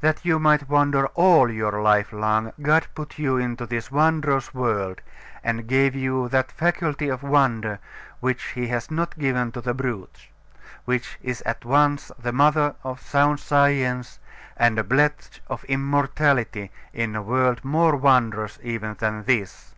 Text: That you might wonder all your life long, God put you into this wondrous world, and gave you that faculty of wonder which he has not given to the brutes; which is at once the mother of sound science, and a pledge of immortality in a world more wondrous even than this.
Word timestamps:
That 0.00 0.24
you 0.24 0.40
might 0.40 0.68
wonder 0.68 1.06
all 1.14 1.48
your 1.48 1.80
life 1.80 2.12
long, 2.12 2.52
God 2.60 2.88
put 2.96 3.20
you 3.20 3.36
into 3.36 3.66
this 3.66 3.88
wondrous 3.88 4.52
world, 4.52 5.00
and 5.44 5.68
gave 5.68 5.94
you 5.94 6.28
that 6.30 6.50
faculty 6.50 7.08
of 7.08 7.22
wonder 7.22 7.78
which 8.18 8.42
he 8.56 8.66
has 8.66 8.90
not 8.90 9.16
given 9.16 9.52
to 9.52 9.60
the 9.60 9.72
brutes; 9.72 10.26
which 10.86 11.20
is 11.22 11.40
at 11.42 11.64
once 11.64 12.10
the 12.18 12.32
mother 12.32 12.74
of 12.82 13.00
sound 13.00 13.38
science, 13.38 14.18
and 14.56 14.76
a 14.76 14.82
pledge 14.82 15.40
of 15.46 15.62
immortality 15.66 16.72
in 16.92 17.14
a 17.14 17.22
world 17.22 17.64
more 17.64 17.94
wondrous 17.94 18.58
even 18.64 18.94
than 18.98 19.22
this. 19.22 19.76